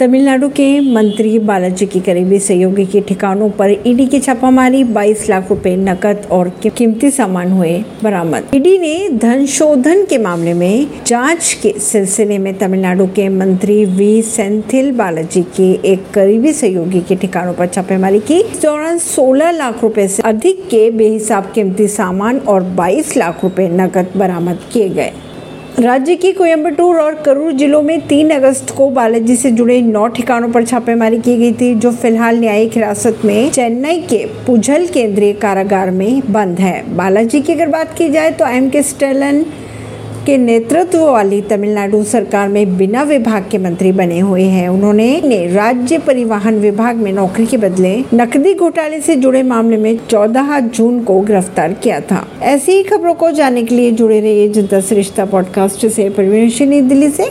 [0.00, 5.48] तमिलनाडु के मंत्री बालाजी की करीबी सहयोगी के ठिकानों पर ईडी की छापामारी 22 लाख
[5.50, 7.72] रुपए नकद और कीमती सामान हुए
[8.02, 13.84] बरामद। ईडी ने धन शोधन के मामले में जाँच के सिलसिले में तमिलनाडु के मंत्री
[13.84, 14.22] वी.
[14.22, 19.82] सेंथिल बालाजी के एक करीबी सहयोगी के ठिकानों पर छापेमारी की। इस दौरान 16 लाख
[19.82, 25.12] रुपए से अधिक के बेहिसाब कीमती सामान और 22 लाख रुपए नकद बरामद किए गए।
[25.78, 30.48] राज्य की कोयम्बटूर और करूर जिलों में तीन अगस्त को बालाजी से जुड़े नौ ठिकानों
[30.52, 35.90] पर छापेमारी की गई थी, जो फ़िलहाल न्यायिक हिरासत में चेन्नई के पुझल केंद्रीय कारागार
[35.90, 39.44] में बंद है। बालाजी की अगर बात की जाए तो एम के स्टेलन
[40.28, 45.46] के नेतृत्व वाली तमिलनाडु सरकार में बिना विभाग के मंत्री बने हुए हैं। उन्होंने ने
[45.46, 51.02] राज्य परिवहन विभाग में नौकरी के बदले नकदी घोटाले से जुड़े मामले में 14 जून
[51.02, 55.24] को गिरफ़्तार किया था। ऐसी ही खबरों को जानने के लिए जुड़े रहिए जनता श्रेष्ठता
[55.24, 57.24] पॉडकास्ट से। परवीन दिल्ली से।